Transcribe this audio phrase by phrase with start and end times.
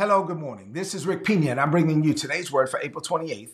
[0.00, 0.72] Hello, good morning.
[0.72, 3.50] This is Rick Pina, and I'm bringing you today's word for April 28th,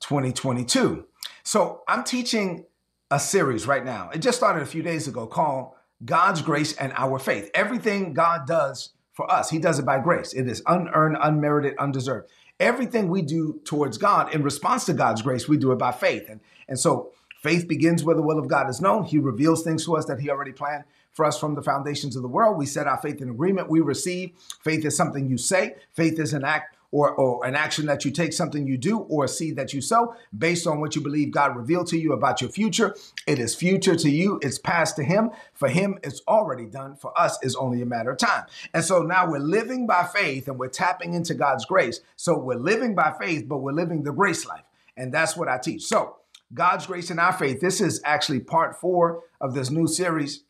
[0.00, 1.06] 2022.
[1.44, 2.64] So, I'm teaching
[3.08, 4.10] a series right now.
[4.12, 7.52] It just started a few days ago called God's Grace and Our Faith.
[7.54, 10.32] Everything God does for us, He does it by grace.
[10.32, 12.32] It is unearned, unmerited, undeserved.
[12.58, 16.28] Everything we do towards God in response to God's grace, we do it by faith.
[16.28, 17.12] And, and so,
[17.44, 19.04] faith begins where the will of God is known.
[19.04, 20.82] He reveals things to us that He already planned
[21.16, 22.58] for us from the foundations of the world.
[22.58, 23.70] We set our faith in agreement.
[23.70, 24.32] We receive.
[24.62, 25.76] Faith is something you say.
[25.94, 29.24] Faith is an act or, or an action that you take, something you do, or
[29.24, 32.40] a seed that you sow based on what you believe God revealed to you about
[32.42, 32.94] your future.
[33.26, 34.38] It is future to you.
[34.42, 35.30] It's past to Him.
[35.54, 36.96] For Him, it's already done.
[36.96, 38.44] For us, it's only a matter of time.
[38.74, 42.00] And so now we're living by faith and we're tapping into God's grace.
[42.16, 44.64] So we're living by faith, but we're living the grace life.
[44.98, 45.82] And that's what I teach.
[45.82, 46.16] So
[46.54, 47.60] God's grace and our faith.
[47.60, 50.44] This is actually part four of this new series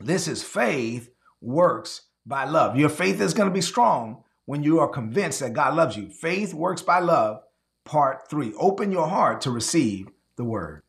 [0.00, 1.10] this is faith
[1.40, 2.76] works by love.
[2.76, 6.08] Your faith is going to be strong when you are convinced that God loves you.
[6.08, 7.42] Faith works by love,
[7.84, 8.52] part three.
[8.58, 10.82] Open your heart to receive the word.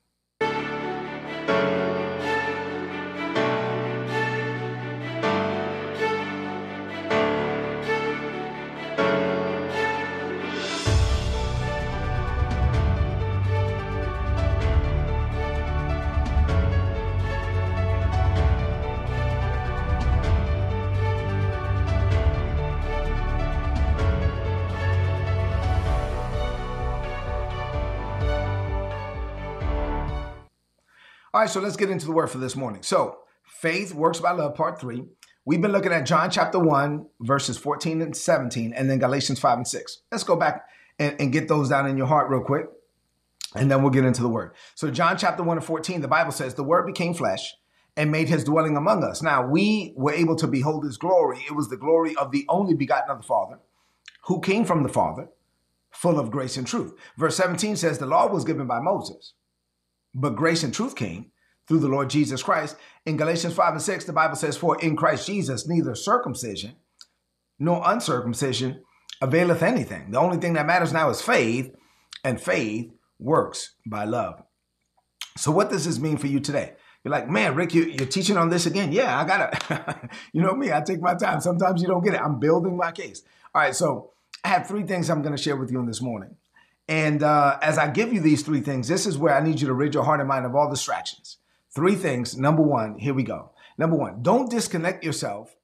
[31.43, 32.83] Right, so let's get into the word for this morning.
[32.83, 35.03] So, faith works by love, part three.
[35.45, 39.57] We've been looking at John chapter 1, verses 14 and 17, and then Galatians 5
[39.57, 40.01] and 6.
[40.09, 40.65] Let's go back
[40.97, 42.67] and, and get those down in your heart real quick,
[43.55, 44.53] and then we'll get into the word.
[44.75, 47.55] So, John chapter 1 and 14, the Bible says, The word became flesh
[47.97, 49.21] and made his dwelling among us.
[49.21, 51.43] Now, we were able to behold his glory.
[51.45, 53.59] It was the glory of the only begotten of the Father,
[54.27, 55.27] who came from the Father,
[55.91, 56.93] full of grace and truth.
[57.17, 59.33] Verse 17 says, The law was given by Moses
[60.13, 61.31] but grace and truth came
[61.67, 62.75] through the Lord Jesus Christ.
[63.05, 66.75] In Galatians 5 and 6, the Bible says, For in Christ Jesus, neither circumcision
[67.59, 68.81] nor uncircumcision
[69.21, 70.11] availeth anything.
[70.11, 71.73] The only thing that matters now is faith,
[72.23, 74.41] and faith works by love.
[75.37, 76.73] So, what does this mean for you today?
[77.03, 78.91] You're like, man, Rick, you, are teaching on this again.
[78.91, 81.41] Yeah, I gotta, you know me, I take my time.
[81.41, 82.21] Sometimes you don't get it.
[82.21, 83.23] I'm building my case.
[83.53, 84.11] All right, so
[84.43, 86.35] I have three things I'm gonna share with you on this morning.
[86.87, 89.67] And uh, as I give you these three things, this is where I need you
[89.67, 91.37] to rid your heart and mind of all distractions.
[91.73, 92.37] Three things.
[92.37, 93.51] Number one, here we go.
[93.77, 95.55] Number one, don't disconnect yourself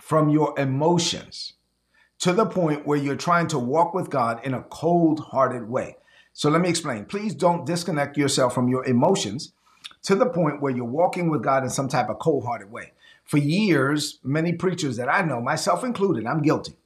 [0.00, 1.54] from your emotions
[2.20, 5.96] to the point where you're trying to walk with God in a cold hearted way.
[6.32, 7.04] So let me explain.
[7.04, 9.52] Please don't disconnect yourself from your emotions
[10.02, 12.92] to the point where you're walking with God in some type of cold hearted way.
[13.24, 16.76] For years, many preachers that I know, myself included, I'm guilty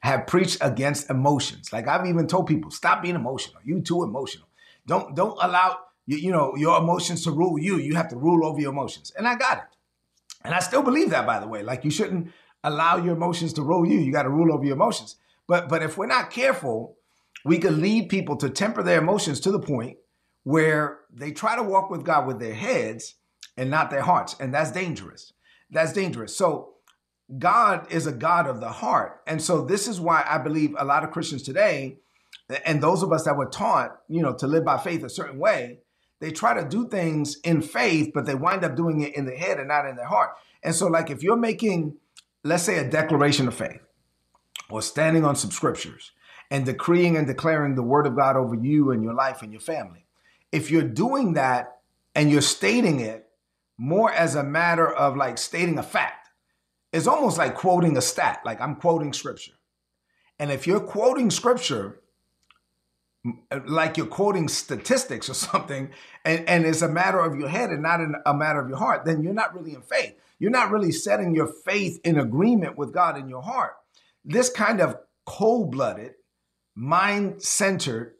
[0.00, 1.72] have preached against emotions.
[1.72, 3.60] Like I've even told people, stop being emotional.
[3.64, 4.46] You too emotional.
[4.86, 5.78] Don't don't allow
[6.10, 7.78] you, you know your emotions to rule you.
[7.78, 9.12] You have to rule over your emotions.
[9.16, 9.76] And I got it.
[10.44, 11.62] And I still believe that, by the way.
[11.62, 12.32] Like you shouldn't
[12.64, 14.00] allow your emotions to rule you.
[14.00, 15.16] You got to rule over your emotions.
[15.46, 16.96] But but if we're not careful,
[17.44, 19.98] we could lead people to temper their emotions to the point
[20.42, 23.14] where they try to walk with God with their heads
[23.56, 24.34] and not their hearts.
[24.40, 25.32] And that's dangerous.
[25.70, 26.36] That's dangerous.
[26.36, 26.74] So
[27.38, 29.20] God is a God of the heart.
[29.28, 31.98] And so this is why I believe a lot of Christians today,
[32.64, 35.38] and those of us that were taught, you know, to live by faith a certain
[35.38, 35.78] way,
[36.20, 39.36] they try to do things in faith, but they wind up doing it in their
[39.36, 40.30] head and not in their heart.
[40.62, 41.96] And so, like, if you're making,
[42.44, 43.80] let's say, a declaration of faith
[44.68, 46.12] or standing on some scriptures
[46.50, 49.62] and decreeing and declaring the word of God over you and your life and your
[49.62, 50.04] family,
[50.52, 51.78] if you're doing that
[52.14, 53.26] and you're stating it
[53.78, 56.28] more as a matter of like stating a fact,
[56.92, 59.52] it's almost like quoting a stat, like I'm quoting scripture.
[60.38, 62.00] And if you're quoting scripture,
[63.66, 65.90] like you're quoting statistics or something,
[66.24, 69.04] and, and it's a matter of your head and not a matter of your heart,
[69.04, 70.14] then you're not really in faith.
[70.38, 73.72] You're not really setting your faith in agreement with God in your heart.
[74.24, 74.96] This kind of
[75.26, 76.12] cold blooded,
[76.74, 78.14] mind centered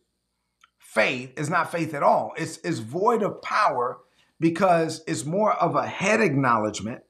[0.78, 2.34] faith is not faith at all.
[2.36, 3.98] It's, it's void of power
[4.38, 7.02] because it's more of a head acknowledgement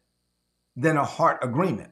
[0.77, 1.91] than a heart agreement.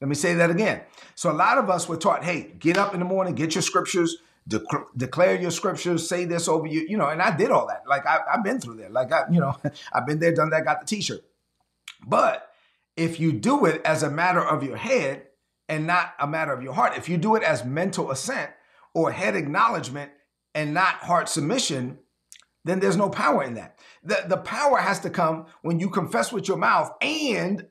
[0.00, 0.82] Let me say that again.
[1.14, 3.62] So a lot of us were taught, hey, get up in the morning, get your
[3.62, 4.16] scriptures,
[4.48, 4.60] de-
[4.96, 7.84] declare your scriptures, say this over you, you know, and I did all that.
[7.86, 8.90] Like I, have been through there.
[8.90, 9.56] Like I, you know,
[9.92, 11.24] I've been there, done that, got the t-shirt.
[12.06, 12.50] But
[12.96, 15.26] if you do it as a matter of your head
[15.68, 18.50] and not a matter of your heart, if you do it as mental assent
[18.92, 20.12] or head acknowledgement
[20.54, 21.98] and not heart submission,
[22.64, 23.78] then there's no power in that.
[24.02, 27.66] The, the power has to come when you confess with your mouth and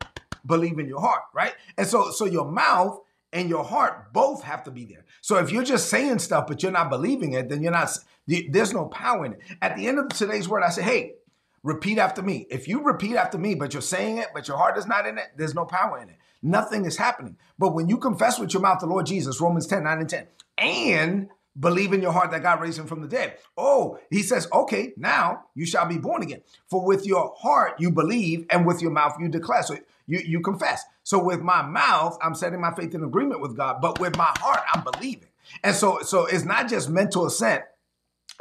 [0.46, 1.54] believe in your heart, right?
[1.78, 3.00] And so, so your mouth
[3.34, 5.04] and your heart both have to be there.
[5.22, 7.90] So if you're just saying stuff but you're not believing it, then you're not.
[8.28, 9.40] There's no power in it.
[9.62, 11.16] At the end of today's word, I say, hey,
[11.64, 12.48] repeat after me.
[12.50, 15.18] If you repeat after me, but you're saying it, but your heart is not in
[15.18, 16.16] it, there's no power in it.
[16.42, 17.38] Nothing is happening.
[17.58, 20.28] But when you confess with your mouth the Lord Jesus, Romans 10, 9 and 10,
[20.58, 21.30] and
[21.60, 23.38] believe in your heart that God raised him from the dead.
[23.58, 26.42] Oh, he says, okay, now you shall be born again.
[26.68, 29.64] For with your heart you believe, and with your mouth you declare.
[29.64, 29.78] So
[30.08, 30.84] you, you confess.
[31.04, 34.32] So with my mouth, I'm setting my faith in agreement with God, but with my
[34.38, 35.30] heart, I'm believing.
[35.64, 37.64] And so, so it's not just mental assent,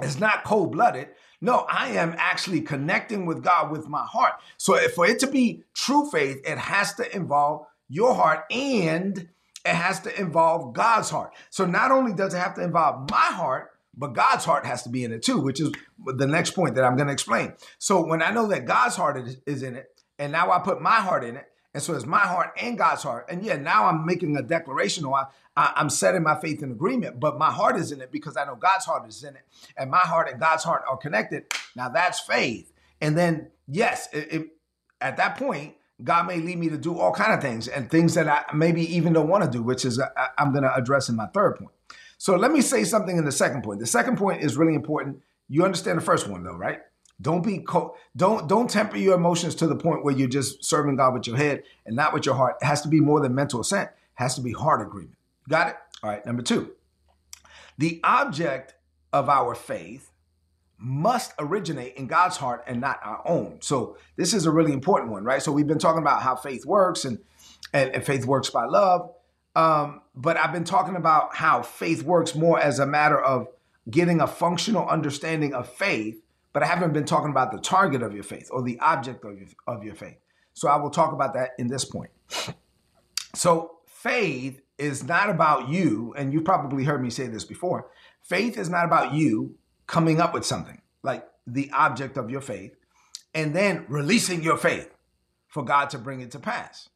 [0.01, 1.09] it's not cold-blooded.
[1.41, 4.35] No, I am actually connecting with God with my heart.
[4.59, 9.29] So for it to be true faith, it has to involve your heart and
[9.65, 11.35] it has to involve God's heart.
[11.51, 14.89] So not only does it have to involve my heart, but God's heart has to
[14.89, 15.73] be in it too, which is
[16.07, 17.55] the next point that I'm going to explain.
[17.79, 19.89] So when I know that God's heart is in it,
[20.19, 23.03] and now I put my heart in it, and so it's my heart and God's
[23.03, 23.27] heart.
[23.31, 25.25] And yeah, now I'm making a declaration or I,
[25.57, 28.45] I, am setting my faith in agreement, but my heart is in it because I
[28.45, 29.43] know God's heart is in it.
[29.77, 31.45] And my heart and God's heart are connected.
[31.75, 32.73] Now that's faith.
[33.01, 34.49] And then, yes, it, it,
[35.01, 35.75] at that point,
[36.05, 38.83] God may lead me to do all kind of things and things that I maybe
[38.95, 41.27] even don't want to do, which is uh, I, I'm going to address in my
[41.27, 41.73] third point.
[42.19, 43.81] So let me say something in the second point.
[43.81, 45.23] The second point is really important.
[45.49, 46.81] You understand the first one though, right?
[47.23, 47.65] Don't be
[48.17, 51.37] don't don't temper your emotions to the point where you're just serving God with your
[51.37, 52.57] head and not with your heart.
[52.61, 53.89] It has to be more than mental assent.
[53.91, 55.17] It has to be heart agreement.
[55.49, 55.77] Got it?
[56.03, 56.25] All right.
[56.27, 56.73] Number two,
[57.79, 58.75] the object
[59.13, 60.11] of our faith
[60.79, 63.59] must originate in God's heart and not our own.
[63.61, 65.41] So this is a really important one, right?
[65.41, 67.19] So we've been talking about how faith works and
[67.73, 69.13] and, and faith works by love.
[69.55, 73.49] Um, but I've been talking about how faith works more as a matter of
[73.91, 76.22] getting a functional understanding of faith,
[76.53, 79.39] but I haven't been talking about the target of your faith or the object of
[79.39, 80.19] your, of your faith.
[80.55, 82.11] So I will talk about that in this point.
[83.35, 87.91] So faith is not about you, and you've probably heard me say this before.
[88.23, 89.57] Faith is not about you
[89.87, 92.75] coming up with something like the object of your faith
[93.35, 94.93] and then releasing your faith
[95.49, 96.89] for God to bring it to pass.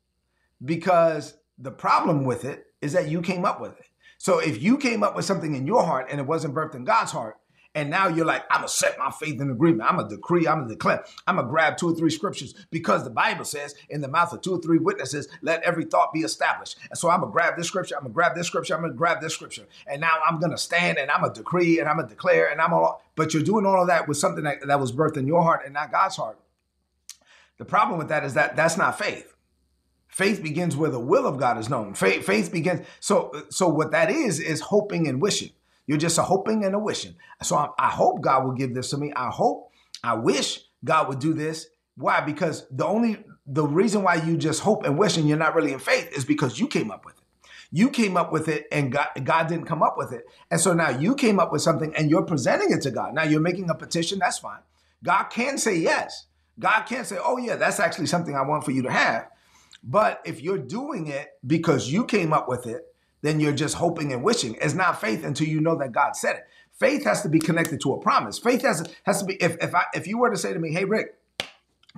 [0.65, 3.87] Because the problem with it is that you came up with it.
[4.19, 6.85] So if you came up with something in your heart and it wasn't birthed in
[6.85, 7.37] God's heart,
[7.77, 9.89] and now you're like, I'm gonna set my faith in agreement.
[9.89, 13.11] I'm gonna decree, I'm gonna declare, I'm gonna grab two or three scriptures because the
[13.11, 16.79] Bible says, in the mouth of two or three witnesses, let every thought be established.
[16.89, 19.21] And so I'm gonna grab this scripture, I'm gonna grab this scripture, I'm gonna grab
[19.21, 19.67] this scripture.
[19.87, 22.73] And now I'm gonna stand and I'm gonna decree and I'm gonna declare and I'm
[22.73, 25.43] all, but you're doing all of that with something that, that was birthed in your
[25.43, 26.39] heart and not God's heart.
[27.59, 29.35] The problem with that is that that's not faith.
[30.09, 31.93] Faith begins where the will of God is known.
[31.93, 32.87] Faith, faith begins.
[33.01, 35.51] So, so what that is is hoping and wishing.
[35.87, 37.15] You're just a hoping and a wishing.
[37.43, 39.13] So I, I hope God will give this to me.
[39.15, 39.71] I hope,
[40.03, 41.69] I wish God would do this.
[41.97, 42.21] Why?
[42.21, 45.73] Because the only the reason why you just hope and wish and you're not really
[45.73, 47.23] in faith is because you came up with it.
[47.71, 50.25] You came up with it and God, God didn't come up with it.
[50.51, 53.15] And so now you came up with something and you're presenting it to God.
[53.15, 54.61] Now you're making a petition, that's fine.
[55.03, 56.27] God can say yes.
[56.59, 59.29] God can say, oh, yeah, that's actually something I want for you to have.
[59.83, 62.83] But if you're doing it because you came up with it,
[63.27, 64.57] then you're just hoping and wishing.
[64.61, 66.43] It's not faith until you know that God said it.
[66.79, 68.39] Faith has to be connected to a promise.
[68.39, 70.73] Faith has, has to be, if, if, I, if you were to say to me,
[70.73, 71.19] hey, Rick,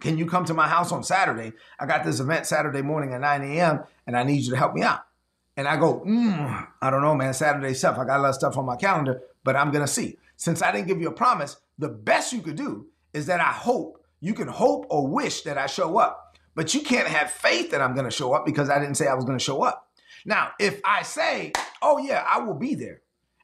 [0.00, 1.52] can you come to my house on Saturday?
[1.78, 3.80] I got this event Saturday morning at 9 a.m.
[4.06, 5.00] and I need you to help me out.
[5.56, 7.98] And I go, mm, I don't know, man, Saturday stuff.
[7.98, 10.16] I got a lot of stuff on my calendar, but I'm going to see.
[10.36, 13.52] Since I didn't give you a promise, the best you could do is that I
[13.52, 16.36] hope, you can hope or wish that I show up.
[16.54, 19.08] But you can't have faith that I'm going to show up because I didn't say
[19.08, 19.87] I was going to show up.
[20.24, 23.02] Now, if I say, oh, yeah, I will be there,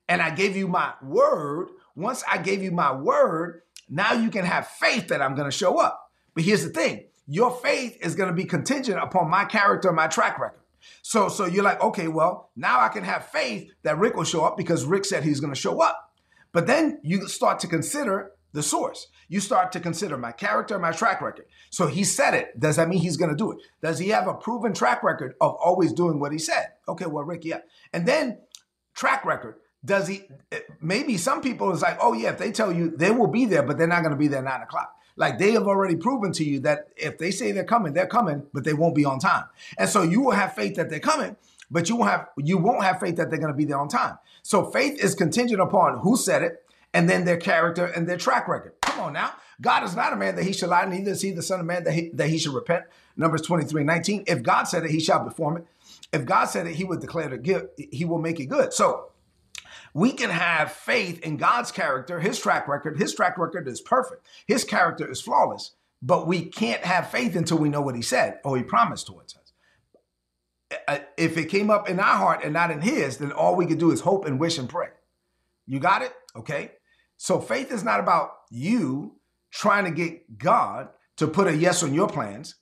[0.09, 4.45] and I gave you my word, once I gave you my word, now you can
[4.45, 6.11] have faith that I'm going to show up.
[6.35, 10.07] But here's the thing your faith is going to be contingent upon my character, my
[10.07, 10.61] track record.
[11.00, 14.45] So, so you're like, okay, well, now I can have faith that Rick will show
[14.45, 16.12] up because Rick said he's going to show up.
[16.52, 19.08] But then you start to consider the source.
[19.28, 21.46] You start to consider my character, my track record.
[21.70, 22.58] So he said it.
[22.58, 23.58] Does that mean he's going to do it?
[23.82, 26.68] Does he have a proven track record of always doing what he said?
[26.88, 27.58] Okay, well, Rick, yeah.
[27.92, 28.38] And then
[28.94, 29.56] track record.
[29.84, 30.23] Does he?
[30.52, 33.44] Eh, maybe some people is like, oh yeah, if they tell you they will be
[33.44, 34.94] there, but they're not going to be there nine o'clock.
[35.16, 38.46] Like they have already proven to you that if they say they're coming, they're coming,
[38.52, 39.44] but they won't be on time.
[39.76, 41.37] And so you will have faith that they're coming,
[41.70, 43.88] but you won't have you won't have faith that they're going to be there on
[43.88, 44.18] time.
[44.42, 46.63] So faith is contingent upon who said it,
[46.95, 48.73] and then their character and their track record.
[48.81, 49.33] Come on now.
[49.61, 51.67] God is not a man that he should lie, neither is he the son of
[51.67, 52.85] man that he, that he should repent.
[53.17, 54.25] Numbers 23, 19.
[54.27, 55.67] If God said it, he shall perform it.
[56.13, 57.69] If God said it, he would declare it good.
[57.77, 58.73] He will make it good.
[58.73, 59.11] So
[59.93, 62.99] we can have faith in God's character, his track record.
[62.99, 64.27] His track record is perfect.
[64.47, 65.73] His character is flawless.
[66.03, 69.37] But we can't have faith until we know what he said or he promised towards
[69.37, 69.53] us.
[70.89, 73.67] uh, if it came up in our heart and not in his, then all we
[73.67, 74.89] could do is hope and wish and pray.
[75.67, 76.13] You got it?
[76.37, 76.73] Okay.
[77.16, 79.16] So faith is not about you
[79.50, 82.56] trying to get God to put a yes on your plans.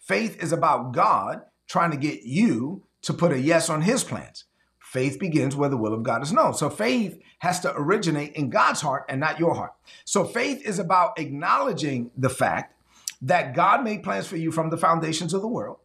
[0.00, 4.44] Faith is about God trying to get you to put a yes on his plans.
[4.78, 6.54] Faith begins where the will of God is known.
[6.54, 9.72] So faith has to originate in God's heart and not your heart.
[10.04, 12.74] So faith is about acknowledging the fact
[13.22, 15.78] that God made plans for you from the foundations of the world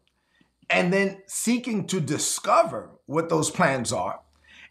[0.69, 4.21] and then seeking to discover what those plans are.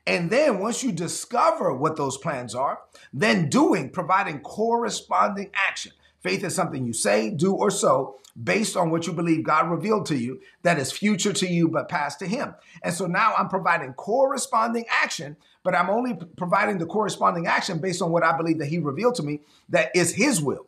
[0.06, 2.80] And then once you discover what those plans are,
[3.12, 5.92] then doing, providing corresponding action.
[6.20, 10.06] Faith is something you say, do, or so based on what you believe God revealed
[10.06, 12.54] to you that is future to you but past to Him.
[12.82, 18.02] And so now I'm providing corresponding action, but I'm only providing the corresponding action based
[18.02, 20.66] on what I believe that He revealed to me that is His will.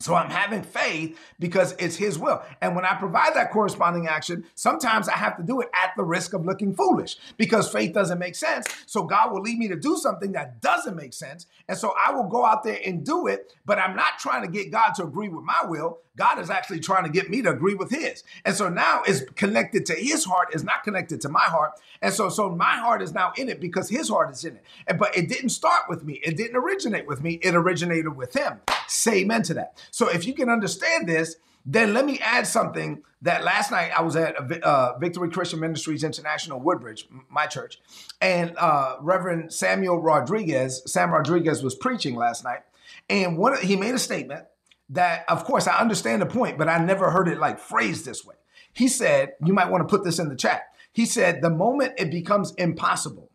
[0.00, 2.42] So I'm having faith because it's his will.
[2.62, 6.04] And when I provide that corresponding action, sometimes I have to do it at the
[6.04, 8.66] risk of looking foolish because faith doesn't make sense.
[8.86, 11.46] So God will lead me to do something that doesn't make sense.
[11.68, 14.48] And so I will go out there and do it, but I'm not trying to
[14.48, 15.98] get God to agree with my will.
[16.16, 18.24] God is actually trying to get me to agree with his.
[18.46, 21.72] And so now it's connected to his heart, is not connected to my heart.
[22.00, 24.64] And so, so my heart is now in it because his heart is in it.
[24.86, 26.20] And, but it didn't start with me.
[26.24, 27.34] It didn't originate with me.
[27.42, 28.60] It originated with him.
[28.90, 29.78] Say amen to that.
[29.90, 34.02] So if you can understand this, then let me add something that last night I
[34.02, 37.78] was at uh, Victory Christian Ministries International Woodbridge, my church,
[38.20, 42.60] and uh, Reverend Samuel Rodriguez, Sam Rodriguez was preaching last night,
[43.08, 44.46] and what he made a statement
[44.88, 48.24] that, of course, I understand the point, but I never heard it like phrased this
[48.24, 48.34] way.
[48.72, 50.62] He said, you might want to put this in the chat.
[50.92, 53.30] He said, the moment it becomes impossible,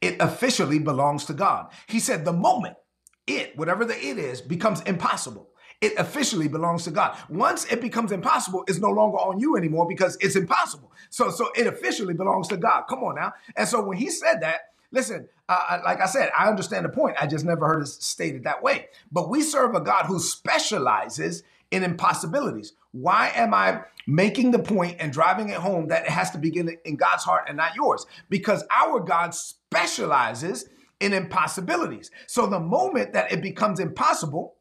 [0.00, 1.72] it officially belongs to God.
[1.88, 2.76] He said, the moment
[3.26, 5.48] it, whatever the it is, becomes impossible,
[5.80, 7.16] it officially belongs to God.
[7.28, 10.92] Once it becomes impossible, it's no longer on you anymore because it's impossible.
[11.10, 12.82] So, so it officially belongs to God.
[12.88, 13.32] Come on now.
[13.56, 14.60] And so when he said that,
[14.92, 17.16] listen, uh, like I said, I understand the point.
[17.20, 18.86] I just never heard it stated that way.
[19.10, 22.74] But we serve a God who specializes in impossibilities.
[22.92, 26.76] Why am I making the point and driving it home that it has to begin
[26.84, 28.06] in God's heart and not yours?
[28.28, 30.68] Because our God specializes
[31.02, 32.10] in impossibilities.
[32.26, 34.54] So the moment that it becomes impossible,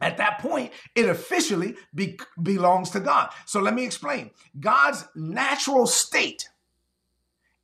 [0.00, 3.30] at that point, it officially be- belongs to God.
[3.46, 4.30] So let me explain.
[4.58, 6.48] God's natural state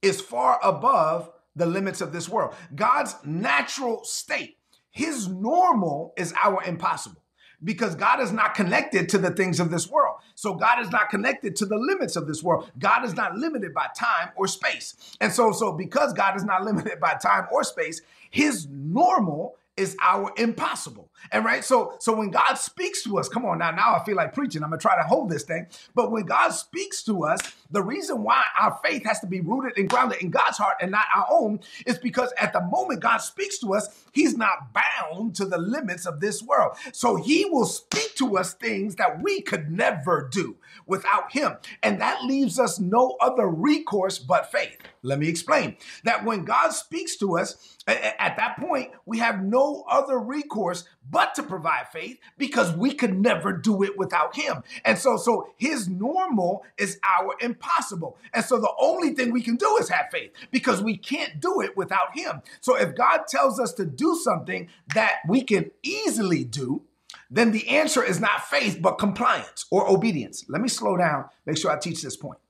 [0.02, 2.54] is far above the limits of this world.
[2.74, 4.58] God's natural state,
[4.90, 7.22] his normal is our impossible
[7.62, 10.09] because God is not connected to the things of this world.
[10.40, 12.70] So God is not connected to the limits of this world.
[12.78, 14.94] God is not limited by time or space.
[15.20, 19.96] And so so because God is not limited by time or space, his normal is
[20.02, 21.10] our impossible.
[21.32, 24.16] And right, so so when God speaks to us, come on now, now I feel
[24.16, 24.62] like preaching.
[24.62, 25.66] I'm gonna try to hold this thing.
[25.94, 29.78] But when God speaks to us, the reason why our faith has to be rooted
[29.78, 33.18] and grounded in God's heart and not our own is because at the moment God
[33.18, 36.76] speaks to us, He's not bound to the limits of this world.
[36.92, 40.56] So He will speak to us things that we could never do
[40.86, 41.52] without Him.
[41.82, 44.78] And that leaves us no other recourse but faith.
[45.02, 49.84] Let me explain that when God speaks to us, at that point, we have no
[49.88, 54.62] other recourse but to provide faith because we could never do it without him.
[54.84, 58.18] And so, so his normal is our impossible.
[58.32, 61.60] And so the only thing we can do is have faith because we can't do
[61.60, 62.42] it without him.
[62.60, 66.82] So if God tells us to do something that we can easily do,
[67.30, 70.44] then the answer is not faith, but compliance or obedience.
[70.48, 72.40] Let me slow down, make sure I teach this point.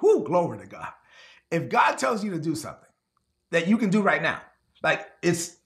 [0.00, 0.92] Whoo, glory to God.
[1.50, 2.88] If God tells you to do something
[3.50, 4.40] that you can do right now,
[4.82, 5.56] like it's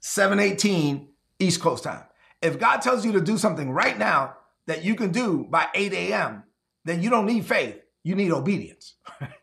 [0.00, 1.08] 718
[1.38, 2.04] East Coast time.
[2.40, 4.36] If God tells you to do something right now
[4.66, 6.44] that you can do by 8 a.m.,
[6.84, 7.80] then you don't need faith.
[8.04, 8.94] You need obedience.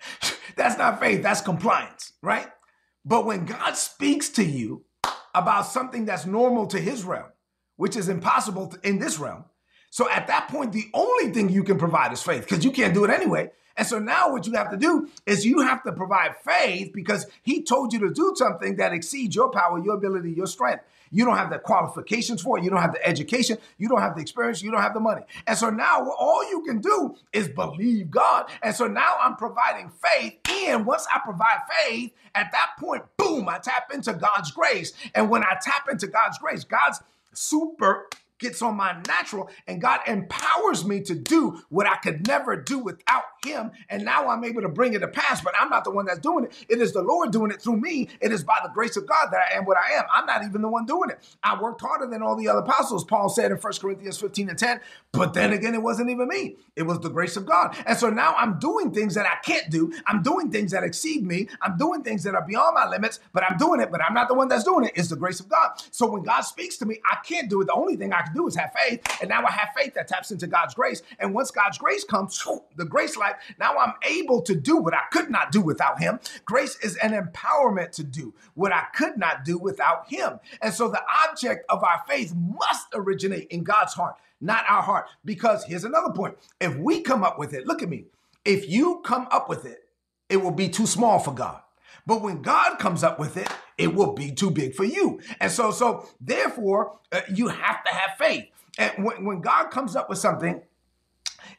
[0.55, 2.47] that's not faith, that's compliance, right?
[3.05, 4.83] But when God speaks to you
[5.33, 7.29] about something that's normal to his realm,
[7.79, 9.45] which is impossible in this realm,
[9.89, 12.93] so at that point, the only thing you can provide is faith because you can't
[12.93, 13.51] do it anyway.
[13.75, 17.25] And so now what you have to do is you have to provide faith because
[17.43, 20.83] he told you to do something that exceeds your power, your ability, your strength.
[21.11, 22.63] You don't have the qualifications for it.
[22.63, 23.57] You don't have the education.
[23.77, 24.61] You don't have the experience.
[24.61, 25.21] You don't have the money.
[25.47, 28.51] And so now all you can do is believe God.
[28.61, 30.35] And so now I'm providing faith.
[30.51, 34.93] And once I provide faith, at that point, boom, I tap into God's grace.
[35.15, 37.01] And when I tap into God's grace, God's
[37.33, 38.07] super
[38.39, 42.79] gets on my natural and God empowers me to do what I could never do
[42.79, 43.71] without him.
[43.89, 46.19] And now I'm able to bring it to pass, but I'm not the one that's
[46.19, 46.65] doing it.
[46.67, 48.09] It is the Lord doing it through me.
[48.21, 50.05] It is by the grace of God that I am what I am.
[50.13, 51.19] I'm not even the one doing it.
[51.43, 54.57] I worked harder than all the other apostles, Paul said in 1 Corinthians 15 and
[54.57, 54.81] 10.
[55.11, 56.55] But then again, it wasn't even me.
[56.75, 57.75] It was the grace of God.
[57.85, 59.91] And so now I'm doing things that I can't do.
[60.05, 61.47] I'm doing things that exceed me.
[61.61, 64.27] I'm doing things that are beyond my limits, but I'm doing it, but I'm not
[64.27, 64.91] the one that's doing it.
[64.95, 65.71] It's the grace of God.
[65.91, 67.65] So when God speaks to me, I can't do it.
[67.65, 69.01] The only thing I can do is have faith.
[69.21, 71.01] And now I have faith that taps into God's grace.
[71.19, 72.41] And once God's grace comes,
[72.75, 73.28] the grace life,
[73.59, 76.19] now I'm able to do what I could not do without Him.
[76.45, 80.39] Grace is an empowerment to do what I could not do without Him.
[80.61, 85.07] And so the object of our faith must originate in God's heart, not our heart.
[85.25, 88.05] Because here's another point if we come up with it, look at me,
[88.45, 89.83] if you come up with it,
[90.29, 91.61] it will be too small for God.
[92.05, 95.21] But when God comes up with it, it will be too big for you.
[95.39, 98.45] And so, so therefore, uh, you have to have faith.
[98.77, 100.61] And when, when God comes up with something,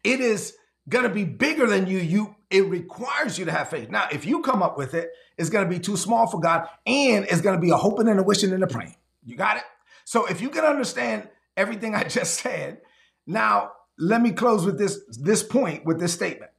[0.02, 0.56] it is
[0.90, 1.98] going to be bigger than you.
[1.98, 3.88] You it requires you to have faith.
[3.90, 6.68] Now, if you come up with it, it's going to be too small for God,
[6.84, 8.96] and it's going to be a hoping and a wishing and a praying.
[9.24, 9.62] You got it?
[10.04, 12.80] So if you can understand everything I just said,
[13.26, 16.50] now let me close with this this point with this statement.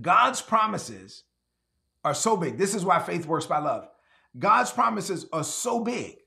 [0.00, 1.24] God's promises
[2.04, 2.58] are so big.
[2.58, 3.88] This is why faith works by love.
[4.38, 6.18] God's promises are so big.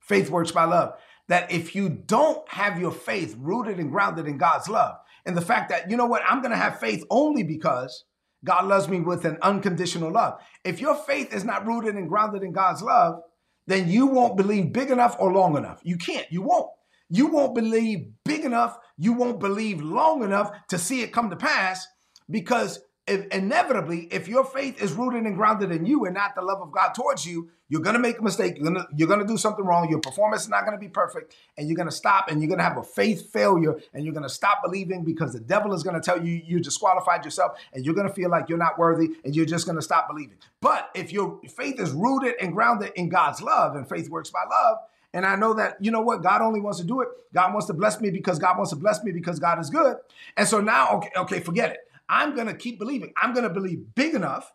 [0.00, 0.94] Faith works by love
[1.28, 4.96] that if you don't have your faith rooted and grounded in God's love,
[5.26, 8.04] and the fact that, you know what, I'm going to have faith only because
[8.44, 10.40] God loves me with an unconditional love.
[10.64, 13.20] If your faith is not rooted and grounded in God's love,
[13.66, 15.80] then you won't believe big enough or long enough.
[15.82, 16.26] You can't.
[16.30, 16.70] You won't.
[17.08, 18.78] You won't believe big enough.
[18.96, 21.86] You won't believe long enough to see it come to pass
[22.30, 26.42] because if, inevitably, if your faith is rooted and grounded in you and not the
[26.42, 28.56] love of God towards you, you're gonna make a mistake.
[28.56, 29.88] You're gonna you're gonna do something wrong.
[29.90, 32.76] Your performance is not gonna be perfect, and you're gonna stop, and you're gonna have
[32.76, 36.40] a faith failure, and you're gonna stop believing because the devil is gonna tell you
[36.44, 39.82] you disqualified yourself, and you're gonna feel like you're not worthy, and you're just gonna
[39.82, 40.36] stop believing.
[40.60, 44.44] But if your faith is rooted and grounded in God's love, and faith works by
[44.48, 44.78] love,
[45.12, 47.08] and I know that, you know what, God only wants to do it.
[47.32, 49.96] God wants to bless me because God wants to bless me because God is good.
[50.36, 51.78] And so now, okay, okay, forget it.
[52.08, 53.12] I'm going to keep believing.
[53.20, 54.52] I'm going to believe big enough.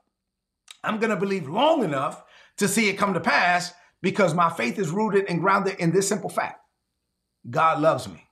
[0.84, 2.24] I'm going to believe long enough
[2.58, 6.08] to see it come to pass because my faith is rooted and grounded in this
[6.08, 6.60] simple fact
[7.50, 8.28] God loves me.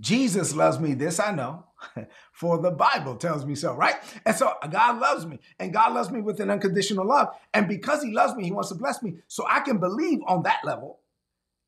[0.00, 0.94] Jesus loves me.
[0.94, 1.66] This I know,
[2.32, 3.96] for the Bible tells me so, right?
[4.24, 7.28] And so God loves me, and God loves me with an unconditional love.
[7.52, 9.18] And because He loves me, He wants to bless me.
[9.28, 11.00] So I can believe on that level,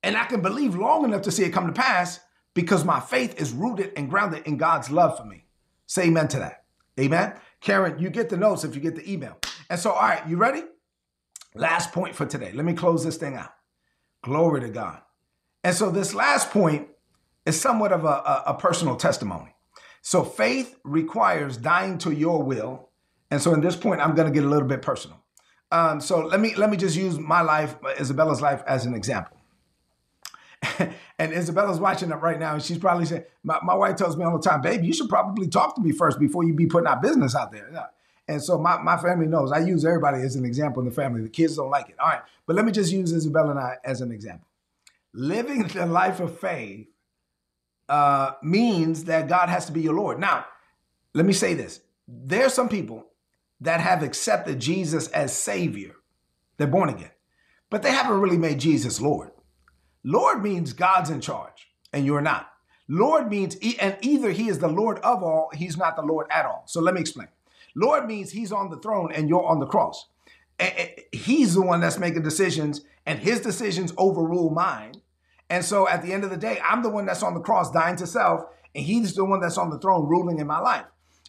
[0.02, 2.20] and I can believe long enough to see it come to pass
[2.54, 5.44] because my faith is rooted and grounded in God's love for me.
[5.86, 6.61] Say amen to that.
[6.98, 7.34] Amen.
[7.60, 9.38] Karen, you get the notes if you get the email.
[9.70, 10.62] And so, all right, you ready?
[11.54, 12.52] Last point for today.
[12.52, 13.52] Let me close this thing out.
[14.22, 15.00] Glory to God.
[15.64, 16.88] And so, this last point
[17.46, 19.54] is somewhat of a, a, a personal testimony.
[20.02, 22.90] So, faith requires dying to your will.
[23.30, 25.18] And so, in this point, I'm going to get a little bit personal.
[25.70, 29.36] Um, so, let me let me just use my life, Isabella's life, as an example.
[31.22, 34.24] and Isabella's watching it right now, and she's probably saying, my, my wife tells me
[34.24, 36.88] all the time, babe, you should probably talk to me first before you be putting
[36.88, 37.70] our business out there.
[37.72, 37.86] Yeah.
[38.26, 39.52] And so my, my family knows.
[39.52, 41.22] I use everybody as an example in the family.
[41.22, 41.96] The kids don't like it.
[41.98, 42.22] All right.
[42.46, 44.46] But let me just use Isabella and I as an example.
[45.12, 46.88] Living the life of faith
[47.88, 50.18] uh, means that God has to be your Lord.
[50.18, 50.46] Now,
[51.14, 51.80] let me say this.
[52.08, 53.06] There are some people
[53.60, 55.96] that have accepted Jesus as Savior.
[56.56, 57.10] They're born again,
[57.70, 59.31] but they haven't really made Jesus Lord.
[60.04, 62.48] Lord means God's in charge, and you're not.
[62.88, 66.44] Lord means, and either he is the Lord of all, he's not the Lord at
[66.44, 66.64] all.
[66.66, 67.28] So let me explain.
[67.74, 70.08] Lord means he's on the throne and you're on the cross.
[71.12, 74.94] He's the one that's making decisions, and his decisions overrule mine.
[75.48, 77.70] And so at the end of the day, I'm the one that's on the cross
[77.70, 80.86] dying to self, and he's the one that's on the throne ruling in my life.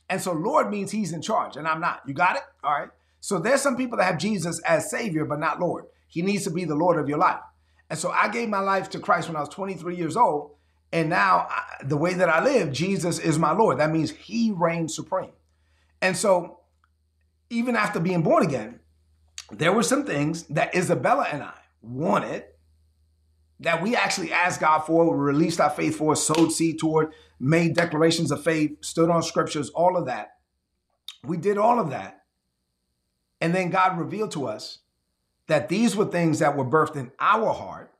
[0.09, 2.01] And so Lord means he's in charge, and I'm not.
[2.05, 2.43] You got it?
[2.63, 2.89] All right.
[3.21, 5.85] So there's some people that have Jesus as Savior, but not Lord.
[6.07, 7.39] He needs to be the Lord of your life.
[7.89, 10.55] And so I gave my life to Christ when I was 23 years old.
[10.91, 13.79] And now I, the way that I live, Jesus is my Lord.
[13.79, 15.31] That means he reigns supreme.
[16.01, 16.59] And so
[17.49, 18.79] even after being born again,
[19.51, 22.45] there were some things that Isabella and I wanted
[23.59, 28.31] that we actually asked God for, released our faith for, sowed seed toward, made declarations
[28.31, 30.37] of faith, stood on scriptures, all of that.
[31.23, 32.23] We did all of that.
[33.39, 34.79] And then God revealed to us
[35.47, 37.91] that these were things that were birthed in our heart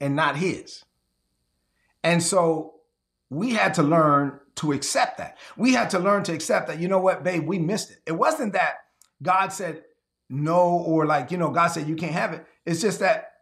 [0.00, 0.84] and not his.
[2.02, 2.74] And so
[3.28, 5.38] we had to learn to accept that.
[5.56, 7.98] We had to learn to accept that, you know what, babe, we missed it.
[8.06, 8.78] It wasn't that
[9.22, 9.84] God said
[10.28, 12.46] no or like, you know, God said you can't have it.
[12.64, 13.32] It's just that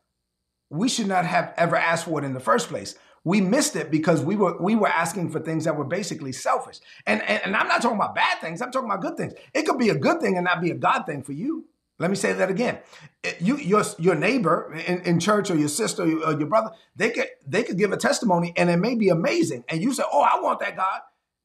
[0.71, 2.95] we should not have ever asked for it in the first place.
[3.25, 6.79] we missed it because we were we were asking for things that were basically selfish.
[7.07, 8.63] And, and, and I'm not talking about bad things.
[8.63, 9.35] I'm talking about good things.
[9.53, 11.67] It could be a good thing and not be a God thing for you.
[11.99, 12.79] Let me say that again.
[13.25, 17.11] Eh, you, your, your neighbor in, in church or your sister or your brother, they
[17.11, 19.65] could they could give a testimony and it may be amazing.
[19.69, 21.01] And you say, "Oh, I want that God,"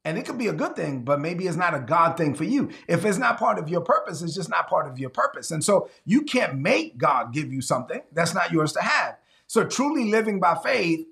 [0.05, 2.43] and it could be a good thing, but maybe it's not a God thing for
[2.43, 2.69] you.
[2.87, 5.49] If it's not part of your purpose, it's just not part of your purpose.
[5.49, 9.17] And so you can't make God give you something that's not yours to have.
[9.47, 11.07] So truly living by faith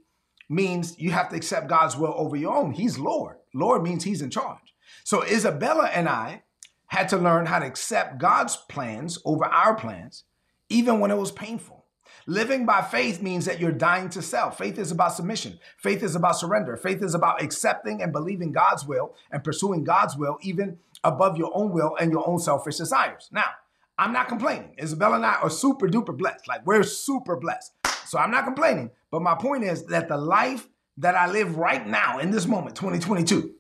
[0.50, 2.74] means you have to accept God's will over your own.
[2.74, 3.38] He's Lord.
[3.54, 4.76] Lord means He's in charge.
[5.04, 6.44] So Isabella and I
[6.92, 10.26] had to learn how to accept God's plans over our plans,
[10.70, 11.86] even when it was painful.
[12.28, 14.58] Living by faith means that you're dying to self.
[14.58, 15.58] Faith is about submission.
[15.78, 16.76] Faith is about surrender.
[16.76, 21.52] Faith is about accepting and believing God's will and pursuing God's will, even above your
[21.56, 23.30] own will and your own selfish desires.
[23.32, 23.50] Now,
[23.98, 24.76] I'm not complaining.
[24.78, 26.46] Isabella and I are super duper blessed.
[26.50, 27.72] Like, we're super blessed.
[28.06, 28.92] So I'm not complaining.
[29.12, 32.76] But my point is that the life that I live right now in this moment,
[32.76, 33.56] 2022,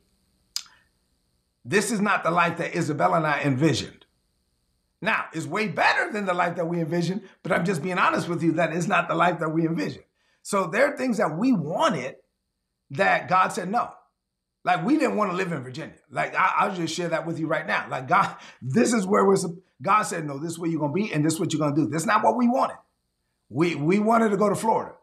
[1.63, 4.05] this is not the life that Isabella and I envisioned.
[5.01, 8.29] Now, it's way better than the life that we envisioned, but I'm just being honest
[8.29, 10.05] with you that it's not the life that we envisioned.
[10.43, 12.15] So there are things that we wanted
[12.91, 13.89] that God said no.
[14.63, 15.95] Like we didn't want to live in Virginia.
[16.11, 17.87] Like I, will just share that with you right now.
[17.89, 19.37] Like God, this is where we're.
[19.81, 20.37] God said no.
[20.37, 21.87] This is where you're gonna be, and this is what you're gonna do.
[21.87, 22.77] That's not what we wanted.
[23.49, 24.93] We we wanted to go to Florida,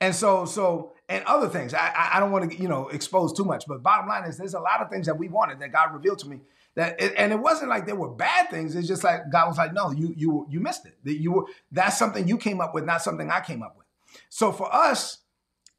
[0.00, 1.74] and so so and other things.
[1.74, 4.54] I, I don't want to you know expose too much, but bottom line is there's
[4.54, 6.40] a lot of things that we wanted that God revealed to me
[6.74, 8.74] that it, and it wasn't like they were bad things.
[8.74, 10.96] It's just like God was like, no, you you you missed it.
[11.04, 13.86] That you were that's something you came up with, not something I came up with.
[14.28, 15.18] So for us,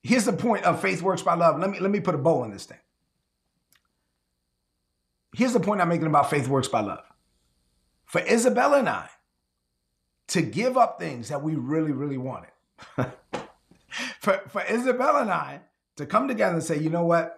[0.01, 1.59] here's the point of faith works by love.
[1.59, 2.77] Let me let me put a bow on this thing.
[5.35, 7.03] Here's the point I'm making about faith works by love.
[8.05, 9.09] For Isabella and I
[10.27, 12.51] to give up things that we really, really wanted.
[14.23, 15.59] for, for Isabella and I
[15.97, 17.37] to come together and say, you know what?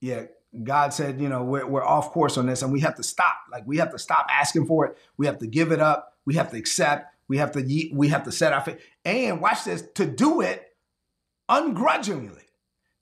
[0.00, 0.24] Yeah,
[0.64, 3.36] God said, you know, we're, we're off course on this and we have to stop.
[3.50, 4.98] Like we have to stop asking for it.
[5.16, 6.16] We have to give it up.
[6.26, 7.14] We have to accept.
[7.28, 8.80] We have to we have to set our faith.
[9.04, 10.66] And watch this, to do it
[11.48, 12.42] ungrudgingly.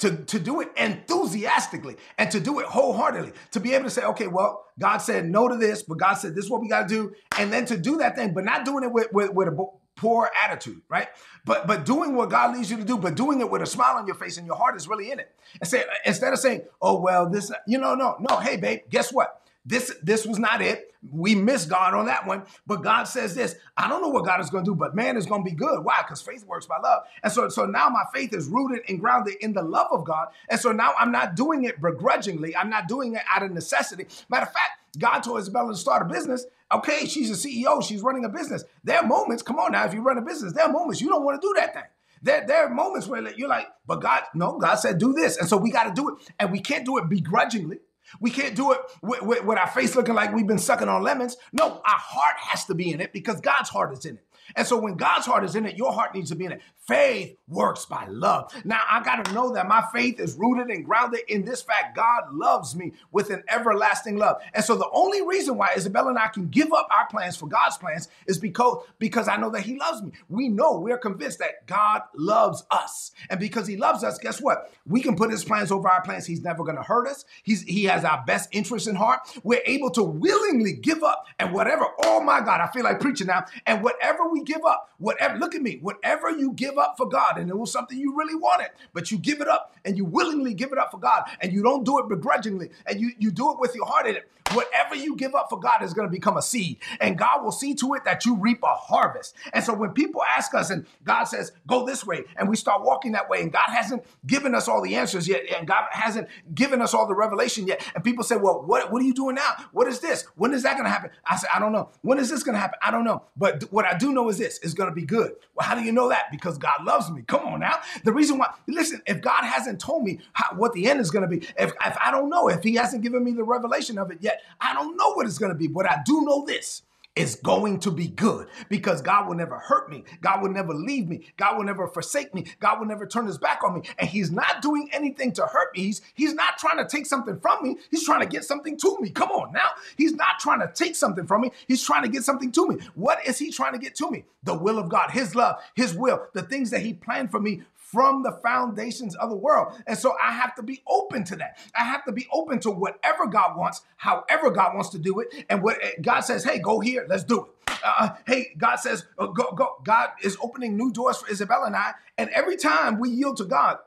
[0.00, 3.32] To, to do it enthusiastically and to do it wholeheartedly.
[3.52, 6.34] To be able to say, okay, well, God said no to this, but God said
[6.34, 7.14] this is what we got to do.
[7.38, 9.66] And then to do that thing, but not doing it with, with, with a
[9.96, 11.08] poor attitude, right?
[11.44, 13.96] But but doing what God leads you to do, but doing it with a smile
[13.96, 15.34] on your face and your heart is really in it.
[15.60, 18.36] And say instead of saying, "Oh well, this," you know, no, no.
[18.36, 19.42] Hey, babe, guess what?
[19.66, 20.94] This this was not it.
[21.10, 22.44] We missed God on that one.
[22.66, 23.56] But God says this.
[23.76, 25.56] I don't know what God is going to do, but man is going to be
[25.56, 25.84] good.
[25.84, 25.96] Why?
[26.02, 27.02] Because faith works by love.
[27.22, 30.28] And so, so now my faith is rooted and grounded in the love of God.
[30.48, 32.56] And so now I'm not doing it begrudgingly.
[32.56, 34.06] I'm not doing it out of necessity.
[34.28, 36.46] Matter of fact, God told Isabella to start a business.
[36.72, 37.82] Okay, she's a CEO.
[37.82, 38.64] She's running a business.
[38.84, 41.08] There are moments, come on now, if you run a business, there are moments you
[41.08, 41.84] don't want to do that thing.
[42.22, 45.36] There, there are moments where you're like, but God, no, God said do this.
[45.36, 46.30] And so we got to do it.
[46.40, 47.78] And we can't do it begrudgingly.
[48.20, 51.02] We can't do it with, with, with, our face looking like we've been sucking on
[51.02, 51.36] lemons.
[51.52, 54.25] No, our heart has to be in it because God's heart is in it.
[54.54, 56.60] And so when God's heart is in it, your heart needs to be in it.
[56.86, 58.52] Faith works by love.
[58.64, 61.96] Now I got to know that my faith is rooted and grounded in this fact
[61.96, 64.36] God loves me with an everlasting love.
[64.54, 67.48] And so the only reason why Isabella and I can give up our plans for
[67.48, 70.12] God's plans is because because I know that he loves me.
[70.28, 73.10] We know, we're convinced that God loves us.
[73.30, 74.70] And because he loves us, guess what?
[74.86, 76.26] We can put his plans over our plans.
[76.26, 77.24] He's never going to hurt us.
[77.42, 79.20] He's he has our best interest in heart.
[79.42, 83.26] We're able to willingly give up and whatever, oh my God, I feel like preaching
[83.26, 83.44] now.
[83.66, 87.38] And whatever we give up, whatever, look at me, whatever you give up for God,
[87.38, 90.54] and it was something you really wanted, but you give it up and you willingly
[90.54, 93.52] give it up for God, and you don't do it begrudgingly, and you, you do
[93.52, 94.30] it with your heart in it.
[94.52, 97.52] Whatever you give up for God is going to become a seed, and God will
[97.52, 99.34] see to it that you reap a harvest.
[99.52, 102.84] And so when people ask us, and God says, go this way, and we start
[102.84, 106.28] walking that way, and God hasn't given us all the answers yet, and God hasn't
[106.54, 109.34] given us all the revelation yet, and people say, well, what, what are you doing
[109.34, 109.54] now?
[109.72, 110.24] What is this?
[110.36, 111.10] When is that going to happen?
[111.24, 111.90] I say, I don't know.
[112.02, 112.78] When is this going to happen?
[112.82, 113.22] I don't know.
[113.36, 115.32] But what I do know is this, it's going to be good.
[115.54, 116.30] Well, how do you know that?
[116.30, 117.22] Because God loves me.
[117.26, 117.78] Come on now.
[118.04, 121.28] The reason why, listen, if God hasn't told me how, what the end is going
[121.28, 124.10] to be, if, if I don't know, if He hasn't given me the revelation of
[124.10, 125.68] it yet, I don't know what it's going to be.
[125.68, 126.82] But I do know this
[127.16, 130.04] It's going to be good because God will never hurt me.
[130.20, 131.26] God will never leave me.
[131.36, 132.46] God will never forsake me.
[132.60, 133.82] God will never turn his back on me.
[133.98, 135.84] And he's not doing anything to hurt me.
[135.84, 137.78] He's, he's not trying to take something from me.
[137.90, 139.10] He's trying to get something to me.
[139.10, 139.68] Come on now.
[139.96, 141.52] He's not trying to take something from me.
[141.68, 142.76] He's trying to get something to me.
[142.94, 144.24] What is he trying to get to me?
[144.44, 147.62] The will of God, his love, his will, the things that he planned for me
[147.92, 149.72] from the foundations of the world.
[149.86, 151.58] And so I have to be open to that.
[151.74, 155.28] I have to be open to whatever God wants, however God wants to do it.
[155.48, 157.50] And what God says, hey, go here, let's do it.
[157.84, 159.76] uh, hey, God says, uh, go, go.
[159.84, 161.92] God is opening new doors for Isabella and I.
[162.18, 163.78] And every time we yield to God,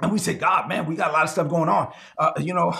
[0.00, 1.92] and we say, God, man, we got a lot of stuff going on.
[2.18, 2.74] Uh, you know,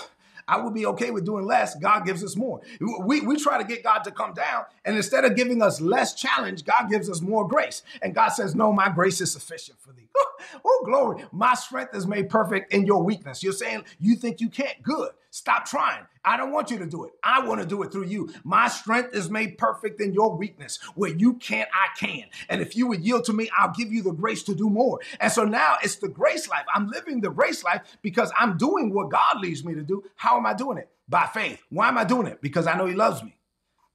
[0.47, 1.75] I would be okay with doing less.
[1.75, 2.61] God gives us more.
[2.79, 6.13] We, we try to get God to come down, and instead of giving us less
[6.13, 7.83] challenge, God gives us more grace.
[8.01, 10.09] And God says, No, my grace is sufficient for thee.
[10.65, 11.25] oh, glory.
[11.31, 13.43] My strength is made perfect in your weakness.
[13.43, 14.81] You're saying you think you can't.
[14.83, 15.11] Good.
[15.33, 16.05] Stop trying.
[16.23, 17.13] I don't want you to do it.
[17.23, 18.31] I want to do it through you.
[18.43, 20.77] My strength is made perfect in your weakness.
[20.93, 22.25] Where you can't, I can.
[22.49, 24.99] And if you would yield to me, I'll give you the grace to do more.
[25.19, 26.65] And so now it's the grace life.
[26.71, 30.03] I'm living the grace life because I'm doing what God leads me to do.
[30.17, 30.91] How am I doing it?
[31.09, 31.63] By faith.
[31.71, 32.39] Why am I doing it?
[32.39, 33.35] Because I know He loves me.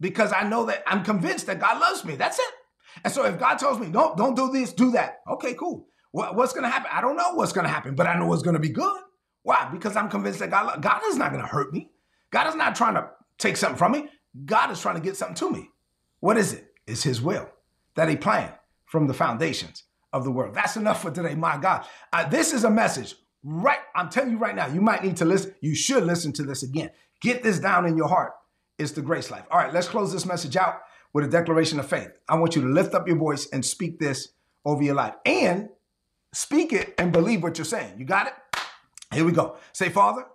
[0.00, 2.16] Because I know that I'm convinced that God loves me.
[2.16, 2.54] That's it.
[3.04, 5.20] And so if God tells me, don't, don't do this, do that.
[5.30, 5.86] Okay, cool.
[6.10, 6.90] What, what's going to happen?
[6.92, 9.02] I don't know what's going to happen, but I know it's going to be good.
[9.48, 9.66] Why?
[9.72, 11.90] Because I'm convinced that God, God is not going to hurt me.
[12.30, 13.08] God is not trying to
[13.38, 14.10] take something from me.
[14.44, 15.70] God is trying to get something to me.
[16.20, 16.74] What is it?
[16.86, 17.48] It's His will
[17.94, 18.52] that He planned
[18.84, 20.54] from the foundations of the world.
[20.54, 21.86] That's enough for today, my God.
[22.12, 23.78] Uh, this is a message, right?
[23.94, 25.54] I'm telling you right now, you might need to listen.
[25.62, 26.90] You should listen to this again.
[27.22, 28.32] Get this down in your heart.
[28.76, 29.44] It's the grace life.
[29.50, 30.82] All right, let's close this message out
[31.14, 32.10] with a declaration of faith.
[32.28, 34.28] I want you to lift up your voice and speak this
[34.66, 35.70] over your life and
[36.34, 37.98] speak it and believe what you're saying.
[37.98, 38.34] You got it?
[39.12, 39.56] Here we go.
[39.72, 40.26] Say, Father,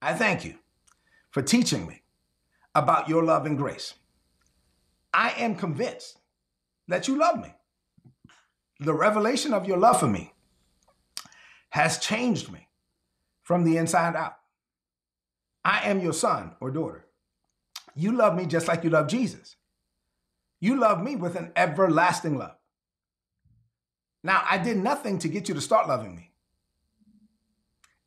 [0.00, 0.54] I thank you
[1.30, 2.02] for teaching me
[2.74, 3.94] about your love and grace.
[5.12, 6.18] I am convinced
[6.88, 7.54] that you love me.
[8.80, 10.32] The revelation of your love for me
[11.70, 12.68] has changed me
[13.42, 14.36] from the inside out.
[15.64, 17.06] I am your son or daughter.
[17.94, 19.56] You love me just like you love Jesus.
[20.60, 22.56] You love me with an everlasting love.
[24.22, 26.25] Now, I did nothing to get you to start loving me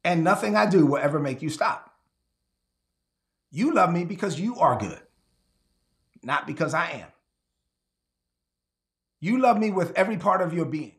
[0.04, 1.94] and nothing I do will ever make you stop.
[3.52, 5.02] You love me because you are good,
[6.24, 7.08] not because I am.
[9.20, 10.94] You love me with every part of your being.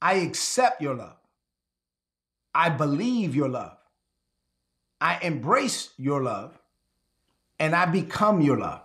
[0.00, 1.16] I accept your love.
[2.54, 3.76] I believe your love.
[5.00, 6.58] I embrace your love
[7.58, 8.82] and I become your love.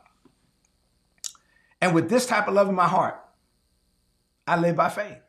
[1.82, 3.20] And with this type of love in my heart,
[4.48, 5.22] I live by faith.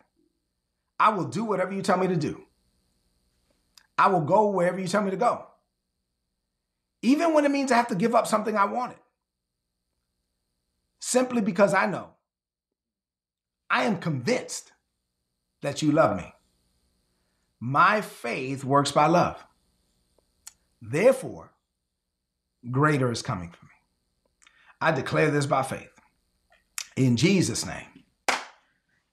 [0.98, 2.45] I will do whatever you tell me to do.
[3.98, 5.46] I will go wherever you tell me to go.
[7.02, 8.98] Even when it means I have to give up something I wanted.
[11.00, 12.10] Simply because I know
[13.70, 14.72] I am convinced
[15.62, 16.32] that you love me.
[17.60, 19.44] My faith works by love.
[20.80, 21.52] Therefore,
[22.70, 23.70] greater is coming for me.
[24.80, 25.90] I declare this by faith.
[26.96, 28.04] In Jesus' name.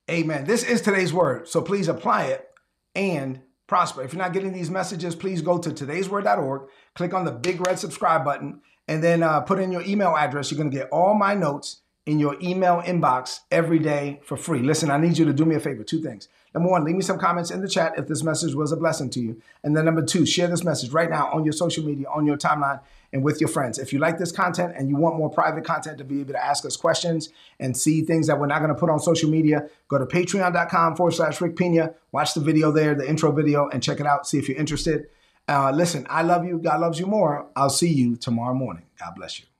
[0.09, 0.45] Amen.
[0.45, 2.49] This is today's word, so please apply it
[2.93, 3.41] and
[3.73, 4.03] prosper.
[4.03, 7.79] If you're not getting these messages, please go to today'sword.org, click on the big red
[7.79, 10.51] subscribe button, and then uh, put in your email address.
[10.51, 14.59] You're going to get all my notes in your email inbox every day for free.
[14.59, 16.27] Listen, I need you to do me a favor two things.
[16.53, 19.09] Number one, leave me some comments in the chat if this message was a blessing
[19.11, 19.41] to you.
[19.63, 22.37] And then number two, share this message right now on your social media, on your
[22.37, 22.79] timeline,
[23.11, 23.79] and with your friends.
[23.79, 26.43] If you like this content and you want more private content to be able to
[26.43, 29.67] ask us questions and see things that we're not going to put on social media,
[29.87, 33.81] go to patreon.com forward slash Rick Pina, watch the video there, the intro video, and
[33.81, 34.27] check it out.
[34.27, 35.07] See if you're interested.
[35.47, 36.57] Uh, listen, I love you.
[36.57, 37.47] God loves you more.
[37.55, 38.85] I'll see you tomorrow morning.
[38.99, 39.52] God bless you.